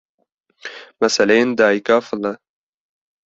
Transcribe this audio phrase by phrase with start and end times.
[1.01, 2.33] meseleyên Dayika File